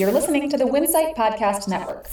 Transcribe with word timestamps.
You're 0.00 0.12
listening 0.12 0.48
to 0.48 0.56
the 0.56 0.64
Winsight 0.64 1.14
Podcast 1.14 1.68
Network. 1.68 2.08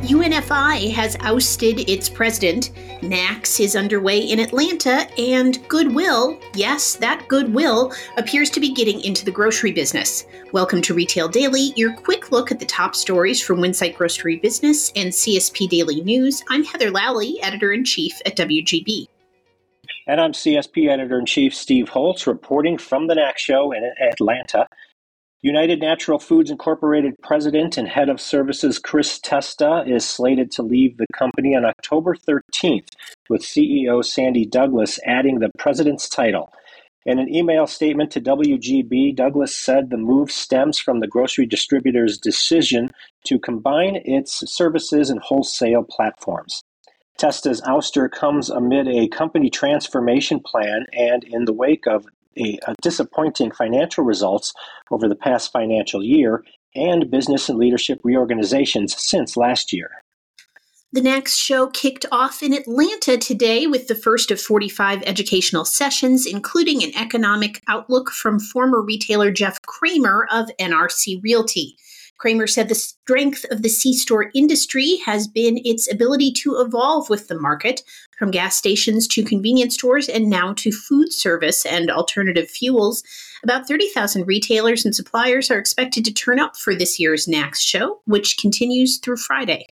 UNFI 0.00 0.90
has 0.94 1.14
ousted 1.20 1.86
its 1.90 2.08
president. 2.08 2.70
NACS 3.02 3.60
is 3.60 3.76
underway 3.76 4.18
in 4.18 4.40
Atlanta, 4.40 5.06
and 5.20 5.58
Goodwill, 5.68 6.40
yes, 6.54 6.94
that 6.94 7.28
Goodwill, 7.28 7.92
appears 8.16 8.48
to 8.48 8.60
be 8.60 8.72
getting 8.72 9.02
into 9.02 9.26
the 9.26 9.30
grocery 9.30 9.72
business. 9.72 10.24
Welcome 10.54 10.80
to 10.80 10.94
Retail 10.94 11.28
Daily, 11.28 11.74
your 11.76 11.92
quick 11.92 12.32
look 12.32 12.50
at 12.50 12.58
the 12.58 12.64
top 12.64 12.94
stories 12.96 13.42
from 13.42 13.58
Winsight 13.58 13.94
Grocery 13.94 14.36
Business 14.36 14.90
and 14.96 15.10
CSP 15.10 15.68
Daily 15.68 16.00
News. 16.00 16.42
I'm 16.48 16.64
Heather 16.64 16.90
Lally, 16.90 17.38
editor 17.42 17.74
in 17.74 17.84
chief 17.84 18.22
at 18.24 18.38
WGB. 18.38 19.06
And 20.08 20.22
I'm 20.22 20.32
CSP 20.32 20.88
editor 20.88 21.18
in 21.18 21.26
chief 21.26 21.54
Steve 21.54 21.90
Holtz, 21.90 22.26
reporting 22.26 22.78
from 22.78 23.08
the 23.08 23.14
NACS 23.14 23.36
show 23.36 23.72
in 23.72 23.92
Atlanta. 24.00 24.66
United 25.42 25.80
Natural 25.80 26.18
Foods 26.18 26.50
Incorporated 26.50 27.12
president 27.22 27.76
and 27.76 27.86
head 27.86 28.08
of 28.08 28.18
services 28.18 28.78
Chris 28.78 29.18
Testa 29.18 29.84
is 29.86 30.06
slated 30.06 30.50
to 30.52 30.62
leave 30.62 30.96
the 30.96 31.06
company 31.12 31.54
on 31.54 31.66
October 31.66 32.16
13th, 32.26 32.88
with 33.28 33.42
CEO 33.42 34.02
Sandy 34.02 34.46
Douglas 34.46 34.98
adding 35.04 35.40
the 35.40 35.50
president's 35.58 36.08
title. 36.08 36.50
In 37.04 37.18
an 37.18 37.32
email 37.32 37.66
statement 37.66 38.10
to 38.12 38.20
WGB, 38.22 39.14
Douglas 39.14 39.54
said 39.54 39.90
the 39.90 39.98
move 39.98 40.30
stems 40.32 40.78
from 40.78 41.00
the 41.00 41.06
grocery 41.06 41.44
distributor's 41.44 42.16
decision 42.16 42.90
to 43.24 43.38
combine 43.38 44.00
its 44.06 44.50
services 44.50 45.10
and 45.10 45.20
wholesale 45.20 45.84
platforms. 45.84 46.62
Testa's 47.18 47.60
ouster 47.62 48.10
comes 48.10 48.48
amid 48.48 48.88
a 48.88 49.08
company 49.08 49.50
transformation 49.50 50.40
plan 50.40 50.86
and 50.92 51.24
in 51.24 51.44
the 51.44 51.52
wake 51.52 51.86
of 51.86 52.06
a, 52.38 52.58
a 52.66 52.74
disappointing 52.80 53.50
financial 53.50 54.04
results 54.04 54.54
over 54.90 55.08
the 55.08 55.16
past 55.16 55.52
financial 55.52 56.02
year 56.02 56.44
and 56.74 57.10
business 57.10 57.48
and 57.48 57.58
leadership 57.58 58.00
reorganizations 58.04 58.96
since 58.96 59.36
last 59.36 59.72
year. 59.72 59.90
The 60.90 61.02
NACS 61.02 61.36
show 61.36 61.66
kicked 61.66 62.06
off 62.10 62.42
in 62.42 62.54
Atlanta 62.54 63.18
today 63.18 63.66
with 63.66 63.88
the 63.88 63.94
first 63.94 64.30
of 64.30 64.40
45 64.40 65.02
educational 65.04 65.66
sessions, 65.66 66.24
including 66.24 66.82
an 66.82 66.96
economic 66.96 67.62
outlook 67.68 68.10
from 68.10 68.40
former 68.40 68.80
retailer 68.80 69.30
Jeff 69.30 69.60
Kramer 69.66 70.26
of 70.30 70.48
NRC 70.58 71.22
Realty. 71.22 71.76
Kramer 72.18 72.48
said 72.48 72.68
the 72.68 72.74
strength 72.74 73.44
of 73.50 73.62
the 73.62 73.68
C 73.68 73.94
store 73.94 74.30
industry 74.34 74.96
has 75.06 75.28
been 75.28 75.60
its 75.64 75.90
ability 75.90 76.32
to 76.32 76.56
evolve 76.60 77.08
with 77.08 77.28
the 77.28 77.38
market, 77.38 77.82
from 78.18 78.32
gas 78.32 78.56
stations 78.56 79.06
to 79.08 79.24
convenience 79.24 79.74
stores 79.74 80.08
and 80.08 80.28
now 80.28 80.52
to 80.54 80.72
food 80.72 81.12
service 81.12 81.64
and 81.64 81.90
alternative 81.90 82.50
fuels. 82.50 83.04
About 83.44 83.68
30,000 83.68 84.26
retailers 84.26 84.84
and 84.84 84.94
suppliers 84.94 85.48
are 85.48 85.58
expected 85.58 86.04
to 86.04 86.12
turn 86.12 86.40
up 86.40 86.56
for 86.56 86.74
this 86.74 86.98
year's 86.98 87.26
NACS 87.26 87.60
show, 87.60 88.00
which 88.04 88.36
continues 88.36 88.98
through 88.98 89.18
Friday. 89.18 89.68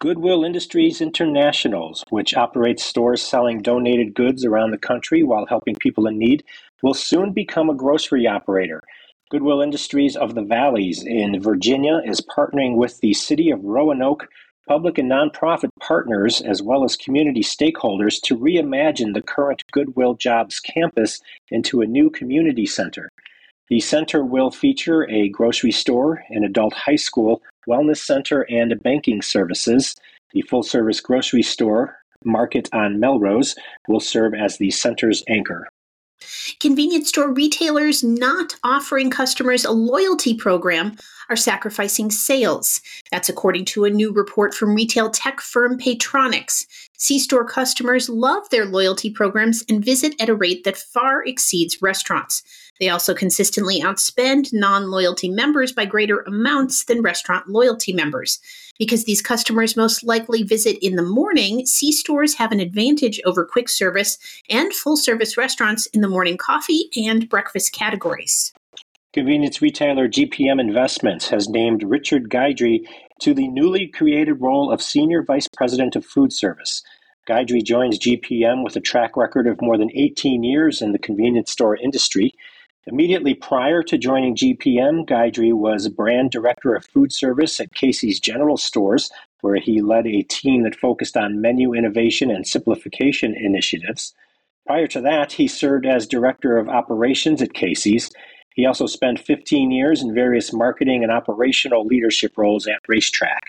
Goodwill 0.00 0.44
Industries 0.44 1.00
Internationals, 1.00 2.02
which 2.08 2.34
operates 2.34 2.82
stores 2.82 3.22
selling 3.22 3.60
donated 3.60 4.14
goods 4.14 4.44
around 4.44 4.70
the 4.70 4.78
country 4.78 5.22
while 5.22 5.46
helping 5.46 5.76
people 5.76 6.06
in 6.06 6.18
need, 6.18 6.42
will 6.82 6.94
soon 6.94 7.32
become 7.32 7.68
a 7.68 7.74
grocery 7.74 8.26
operator. 8.26 8.82
Goodwill 9.30 9.60
Industries 9.60 10.16
of 10.16 10.34
the 10.34 10.42
Valleys 10.42 11.04
in 11.06 11.40
Virginia 11.40 12.00
is 12.04 12.20
partnering 12.20 12.74
with 12.74 12.98
the 12.98 13.14
City 13.14 13.52
of 13.52 13.62
Roanoke 13.62 14.26
public 14.66 14.98
and 14.98 15.08
nonprofit 15.08 15.68
partners, 15.78 16.40
as 16.40 16.60
well 16.62 16.82
as 16.82 16.96
community 16.96 17.40
stakeholders, 17.40 18.20
to 18.22 18.36
reimagine 18.36 19.14
the 19.14 19.22
current 19.22 19.62
Goodwill 19.70 20.14
Jobs 20.14 20.58
campus 20.58 21.20
into 21.48 21.80
a 21.80 21.86
new 21.86 22.10
community 22.10 22.66
center. 22.66 23.08
The 23.68 23.78
center 23.78 24.24
will 24.24 24.50
feature 24.50 25.08
a 25.08 25.28
grocery 25.28 25.72
store, 25.72 26.24
an 26.30 26.42
adult 26.42 26.74
high 26.74 26.96
school, 26.96 27.40
wellness 27.68 27.98
center, 27.98 28.42
and 28.50 28.82
banking 28.82 29.22
services. 29.22 29.94
The 30.32 30.42
full 30.42 30.64
service 30.64 31.00
grocery 31.00 31.44
store, 31.44 31.98
Market 32.24 32.68
on 32.72 32.98
Melrose, 32.98 33.54
will 33.86 34.00
serve 34.00 34.34
as 34.34 34.56
the 34.56 34.72
center's 34.72 35.22
anchor. 35.28 35.68
Convenience 36.60 37.08
store 37.08 37.32
retailers 37.32 38.02
not 38.02 38.54
offering 38.62 39.10
customers 39.10 39.64
a 39.64 39.72
loyalty 39.72 40.34
program 40.34 40.96
are 41.28 41.36
sacrificing 41.36 42.10
sales. 42.10 42.80
That's 43.10 43.28
according 43.28 43.64
to 43.66 43.84
a 43.84 43.90
new 43.90 44.12
report 44.12 44.52
from 44.52 44.74
retail 44.74 45.10
tech 45.10 45.40
firm 45.40 45.78
Paytronix. 45.78 46.66
C 47.00 47.18
store 47.18 47.46
customers 47.46 48.10
love 48.10 48.50
their 48.50 48.66
loyalty 48.66 49.08
programs 49.10 49.64
and 49.70 49.82
visit 49.82 50.14
at 50.20 50.28
a 50.28 50.34
rate 50.34 50.64
that 50.64 50.76
far 50.76 51.24
exceeds 51.24 51.80
restaurants. 51.80 52.42
They 52.78 52.90
also 52.90 53.14
consistently 53.14 53.80
outspend 53.80 54.50
non 54.52 54.90
loyalty 54.90 55.30
members 55.30 55.72
by 55.72 55.86
greater 55.86 56.20
amounts 56.20 56.84
than 56.84 57.00
restaurant 57.00 57.48
loyalty 57.48 57.94
members. 57.94 58.38
Because 58.78 59.04
these 59.04 59.22
customers 59.22 59.78
most 59.78 60.04
likely 60.04 60.42
visit 60.42 60.76
in 60.86 60.96
the 60.96 61.02
morning, 61.02 61.64
C 61.64 61.90
stores 61.90 62.34
have 62.34 62.52
an 62.52 62.60
advantage 62.60 63.18
over 63.24 63.46
quick 63.46 63.70
service 63.70 64.18
and 64.50 64.70
full 64.74 64.98
service 64.98 65.38
restaurants 65.38 65.86
in 65.86 66.02
the 66.02 66.08
morning 66.08 66.36
coffee 66.36 66.90
and 66.96 67.30
breakfast 67.30 67.72
categories. 67.72 68.52
Convenience 69.14 69.62
retailer 69.62 70.06
GPM 70.06 70.60
Investments 70.60 71.30
has 71.30 71.48
named 71.48 71.82
Richard 71.82 72.28
Guidry 72.28 72.86
to 73.20 73.34
the 73.34 73.48
newly 73.48 73.86
created 73.86 74.40
role 74.40 74.72
of 74.72 74.82
Senior 74.82 75.22
Vice 75.22 75.48
President 75.48 75.94
of 75.94 76.04
Food 76.04 76.32
Service. 76.32 76.82
Guidry 77.28 77.62
joins 77.62 77.98
GPM 77.98 78.64
with 78.64 78.76
a 78.76 78.80
track 78.80 79.16
record 79.16 79.46
of 79.46 79.60
more 79.60 79.76
than 79.76 79.90
18 79.94 80.42
years 80.42 80.80
in 80.80 80.92
the 80.92 80.98
convenience 80.98 81.52
store 81.52 81.76
industry. 81.76 82.32
Immediately 82.86 83.34
prior 83.34 83.82
to 83.82 83.98
joining 83.98 84.34
GPM, 84.34 85.06
Guidry 85.06 85.52
was 85.52 85.88
brand 85.88 86.30
director 86.30 86.74
of 86.74 86.86
food 86.86 87.12
service 87.12 87.60
at 87.60 87.74
Casey's 87.74 88.18
General 88.18 88.56
Stores, 88.56 89.10
where 89.42 89.56
he 89.56 89.82
led 89.82 90.06
a 90.06 90.22
team 90.22 90.62
that 90.62 90.74
focused 90.74 91.16
on 91.16 91.42
menu 91.42 91.74
innovation 91.74 92.30
and 92.30 92.46
simplification 92.46 93.34
initiatives. 93.34 94.14
Prior 94.66 94.86
to 94.88 95.00
that, 95.02 95.32
he 95.32 95.46
served 95.46 95.84
as 95.84 96.06
director 96.06 96.56
of 96.56 96.68
operations 96.68 97.42
at 97.42 97.52
Casey's. 97.52 98.10
He 98.54 98.66
also 98.66 98.86
spent 98.86 99.20
15 99.20 99.70
years 99.70 100.02
in 100.02 100.14
various 100.14 100.52
marketing 100.52 101.02
and 101.02 101.12
operational 101.12 101.86
leadership 101.86 102.36
roles 102.36 102.66
at 102.66 102.82
RaceTrac. 102.90 103.40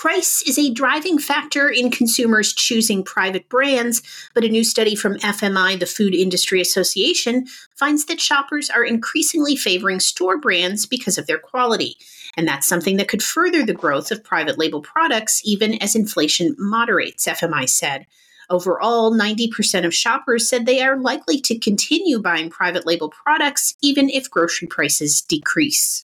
Price 0.00 0.40
is 0.46 0.58
a 0.58 0.72
driving 0.72 1.18
factor 1.18 1.68
in 1.68 1.90
consumers 1.90 2.54
choosing 2.54 3.04
private 3.04 3.50
brands, 3.50 4.00
but 4.32 4.44
a 4.44 4.48
new 4.48 4.64
study 4.64 4.94
from 4.94 5.18
FMI, 5.18 5.78
the 5.78 5.84
Food 5.84 6.14
Industry 6.14 6.58
Association, 6.58 7.44
finds 7.76 8.06
that 8.06 8.18
shoppers 8.18 8.70
are 8.70 8.82
increasingly 8.82 9.56
favoring 9.56 10.00
store 10.00 10.38
brands 10.38 10.86
because 10.86 11.18
of 11.18 11.26
their 11.26 11.38
quality. 11.38 11.98
And 12.34 12.48
that's 12.48 12.66
something 12.66 12.96
that 12.96 13.08
could 13.08 13.22
further 13.22 13.62
the 13.62 13.74
growth 13.74 14.10
of 14.10 14.24
private 14.24 14.58
label 14.58 14.80
products 14.80 15.42
even 15.44 15.74
as 15.82 15.94
inflation 15.94 16.56
moderates, 16.58 17.26
FMI 17.26 17.68
said. 17.68 18.06
Overall, 18.50 19.12
90% 19.12 19.86
of 19.86 19.94
shoppers 19.94 20.48
said 20.48 20.66
they 20.66 20.82
are 20.82 20.98
likely 20.98 21.40
to 21.42 21.56
continue 21.56 22.20
buying 22.20 22.50
private 22.50 22.84
label 22.84 23.08
products 23.08 23.76
even 23.80 24.10
if 24.10 24.28
grocery 24.28 24.66
prices 24.66 25.22
decrease. 25.22 26.04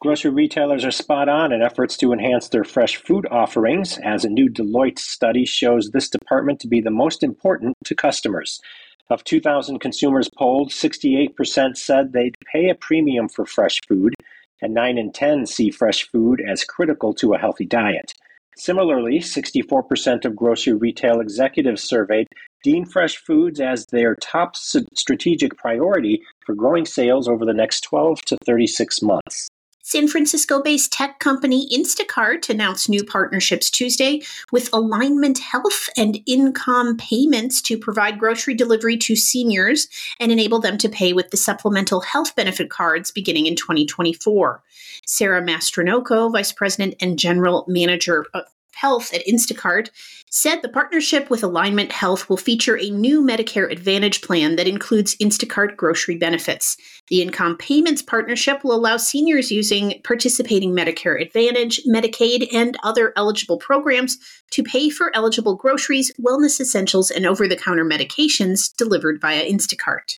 Grocery 0.00 0.30
retailers 0.30 0.84
are 0.84 0.90
spot 0.90 1.28
on 1.28 1.52
in 1.52 1.62
efforts 1.62 1.96
to 1.98 2.12
enhance 2.12 2.48
their 2.48 2.64
fresh 2.64 2.96
food 2.96 3.26
offerings, 3.30 3.98
as 3.98 4.24
a 4.24 4.30
new 4.30 4.48
Deloitte 4.48 4.98
study 4.98 5.44
shows 5.44 5.90
this 5.90 6.08
department 6.08 6.60
to 6.60 6.68
be 6.68 6.80
the 6.80 6.90
most 6.90 7.22
important 7.22 7.74
to 7.84 7.94
customers. 7.94 8.60
Of 9.08 9.24
2,000 9.24 9.78
consumers 9.78 10.28
polled, 10.36 10.70
68% 10.70 11.76
said 11.76 12.12
they'd 12.12 12.34
pay 12.52 12.68
a 12.68 12.74
premium 12.74 13.28
for 13.28 13.46
fresh 13.46 13.80
food, 13.88 14.14
and 14.60 14.74
9 14.74 14.98
in 14.98 15.12
10 15.12 15.46
see 15.46 15.70
fresh 15.70 16.08
food 16.10 16.42
as 16.46 16.64
critical 16.64 17.14
to 17.14 17.34
a 17.34 17.38
healthy 17.38 17.66
diet. 17.66 18.14
Similarly, 18.56 19.18
64% 19.18 20.24
of 20.24 20.34
grocery 20.34 20.72
retail 20.72 21.20
executives 21.20 21.82
surveyed 21.82 22.26
deem 22.64 22.86
fresh 22.86 23.18
foods 23.18 23.60
as 23.60 23.86
their 23.86 24.16
top 24.16 24.56
strategic 24.56 25.56
priority 25.56 26.22
for 26.44 26.54
growing 26.54 26.86
sales 26.86 27.28
over 27.28 27.44
the 27.44 27.52
next 27.52 27.82
12 27.82 28.22
to 28.22 28.38
36 28.44 29.02
months. 29.02 29.48
San 29.88 30.08
Francisco 30.08 30.60
based 30.60 30.90
tech 30.90 31.20
company 31.20 31.68
Instacart 31.72 32.50
announced 32.50 32.88
new 32.88 33.04
partnerships 33.04 33.70
Tuesday 33.70 34.20
with 34.50 34.68
Alignment 34.72 35.38
Health 35.38 35.88
and 35.96 36.18
InComm 36.28 36.98
Payments 36.98 37.62
to 37.62 37.78
provide 37.78 38.18
grocery 38.18 38.54
delivery 38.54 38.96
to 38.96 39.14
seniors 39.14 39.86
and 40.18 40.32
enable 40.32 40.58
them 40.58 40.76
to 40.78 40.88
pay 40.88 41.12
with 41.12 41.30
the 41.30 41.36
supplemental 41.36 42.00
health 42.00 42.34
benefit 42.34 42.68
cards 42.68 43.12
beginning 43.12 43.46
in 43.46 43.54
2024. 43.54 44.60
Sarah 45.06 45.40
Mastrorocco, 45.40 46.32
Vice 46.32 46.50
President 46.50 46.96
and 47.00 47.16
General 47.16 47.64
Manager 47.68 48.26
of 48.34 48.42
Health 48.76 49.12
at 49.14 49.26
Instacart, 49.26 49.88
said 50.30 50.60
the 50.60 50.68
partnership 50.68 51.30
with 51.30 51.42
Alignment 51.42 51.92
Health 51.92 52.28
will 52.28 52.36
feature 52.36 52.78
a 52.78 52.90
new 52.90 53.22
Medicare 53.22 53.72
Advantage 53.72 54.20
plan 54.20 54.56
that 54.56 54.68
includes 54.68 55.16
Instacart 55.16 55.76
grocery 55.76 56.16
benefits. 56.16 56.76
The 57.08 57.26
InComm 57.26 57.58
Payments 57.58 58.02
partnership 58.02 58.62
will 58.62 58.74
allow 58.74 58.98
seniors 58.98 59.50
using 59.50 60.00
participating 60.04 60.76
Medicare 60.76 61.20
Advantage, 61.20 61.80
Medicaid, 61.88 62.48
and 62.52 62.76
other 62.82 63.14
eligible 63.16 63.56
programs 63.56 64.18
to 64.50 64.62
pay 64.62 64.90
for 64.90 65.10
eligible 65.16 65.56
groceries, 65.56 66.12
wellness 66.20 66.60
essentials, 66.60 67.10
and 67.10 67.24
over 67.24 67.48
the 67.48 67.56
counter 67.56 67.84
medications 67.84 68.76
delivered 68.76 69.20
via 69.22 69.42
Instacart. 69.50 70.18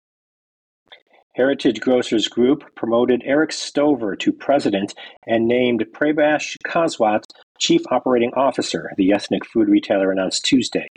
Heritage 1.38 1.80
Grocers 1.82 2.28
Group 2.28 2.64
promoted 2.76 3.22
Eric 3.24 3.52
Stover 3.52 4.16
to 4.16 4.34
president 4.34 4.96
and 5.28 5.48
named 5.48 5.86
Prebash 5.94 6.58
Kaswat 6.66 7.26
chief 7.60 7.82
operating 7.92 8.34
officer, 8.36 8.92
the 8.98 9.12
ethnic 9.12 9.46
food 9.46 9.68
retailer 9.68 10.12
announced 10.12 10.46
Tuesday. 10.46 10.88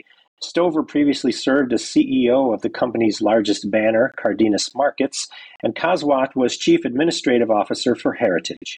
Stover 0.41 0.81
previously 0.81 1.31
served 1.31 1.71
as 1.71 1.83
CEO 1.83 2.53
of 2.53 2.61
the 2.61 2.69
company's 2.69 3.21
largest 3.21 3.69
banner, 3.69 4.13
Cardenas 4.17 4.73
Markets, 4.73 5.27
and 5.61 5.75
Kaswat 5.75 6.35
was 6.35 6.57
chief 6.57 6.83
administrative 6.83 7.51
officer 7.51 7.95
for 7.95 8.13
Heritage. 8.13 8.79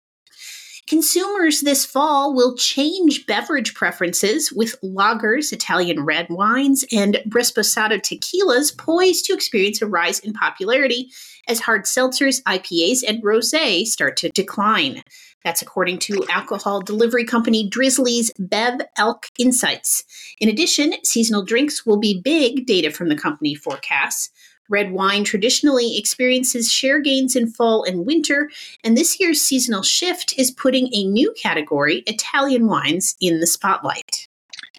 Consumers 0.88 1.62
this 1.62 1.86
fall 1.86 2.34
will 2.34 2.56
change 2.56 3.26
beverage 3.26 3.74
preferences 3.74 4.52
with 4.52 4.80
lagers, 4.82 5.54
Italian 5.54 6.04
red 6.04 6.28
wines, 6.30 6.84
and 6.92 7.20
Reposado 7.30 8.00
tequilas 8.00 8.78
poised 8.78 9.26
to 9.26 9.34
experience 9.34 9.82
a 9.82 9.88
rise 9.88 10.20
in 10.20 10.34
popularity 10.34 11.10
as 11.48 11.62
hard 11.62 11.86
seltzers, 11.86 12.42
IPAs, 12.44 13.04
and 13.08 13.24
rosé 13.24 13.86
start 13.86 14.18
to 14.18 14.30
decline. 14.30 15.04
That's 15.44 15.62
according 15.62 16.00
to 16.00 16.24
alcohol 16.30 16.82
delivery 16.82 17.26
company 17.26 17.70
Drizly's 17.70 18.32
Bev 18.38 18.82
Elk 18.98 19.28
Insights. 19.40 20.04
In 20.40 20.50
addition, 20.50 20.94
seasonal 21.04 21.44
drinks 21.44 21.86
will 21.86 21.98
be 21.98 22.22
big, 22.22 22.68
data 22.68 22.92
from 22.92 23.10
the 23.10 23.16
company 23.16 23.56
forecasts. 23.56 24.30
Red 24.70 24.92
wine 24.92 25.24
traditionally 25.24 25.98
experiences 25.98 26.72
share 26.72 27.02
gains 27.02 27.36
in 27.36 27.48
fall 27.48 27.84
and 27.84 28.06
winter, 28.06 28.50
and 28.84 28.98
this 28.98 29.20
year's 29.20 29.42
seasonal 29.42 29.84
shift 29.84 30.34
is 30.38 30.52
putting 30.52 30.90
a 30.94 31.04
new 31.06 31.34
category, 31.34 32.04
Italian 32.08 32.68
wines, 32.68 33.16
in 33.20 33.40
the 33.40 33.48
spotlight. 33.48 34.28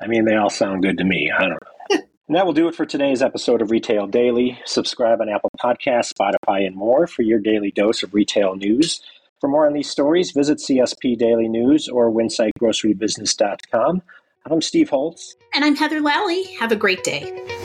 I 0.00 0.06
mean, 0.06 0.24
they 0.24 0.36
all 0.36 0.50
sound 0.50 0.82
good 0.82 0.98
to 0.98 1.04
me. 1.04 1.30
I 1.30 1.42
don't 1.42 1.50
know. 1.50 1.58
and 2.28 2.36
that 2.36 2.46
will 2.46 2.52
do 2.52 2.68
it 2.68 2.74
for 2.74 2.86
today's 2.86 3.22
episode 3.22 3.60
of 3.62 3.70
Retail 3.70 4.06
Daily. 4.06 4.58
Subscribe 4.64 5.20
on 5.20 5.28
Apple 5.28 5.50
Podcasts, 5.62 6.12
Spotify, 6.12 6.66
and 6.66 6.74
more 6.74 7.06
for 7.06 7.22
your 7.22 7.38
daily 7.38 7.70
dose 7.70 8.02
of 8.02 8.14
retail 8.14 8.56
news. 8.56 9.02
For 9.40 9.48
more 9.48 9.66
on 9.66 9.72
these 9.72 9.90
stories, 9.90 10.30
visit 10.30 10.58
CSP 10.58 11.18
Daily 11.18 11.48
News 11.48 11.88
or 11.88 12.10
WinsightGroceryBusiness.com. 12.10 14.02
I'm 14.46 14.60
Steve 14.60 14.90
Holtz. 14.90 15.36
And 15.54 15.64
I'm 15.64 15.76
Heather 15.76 16.00
Lally. 16.00 16.44
Have 16.54 16.72
a 16.72 16.76
great 16.76 17.04
day. 17.04 17.61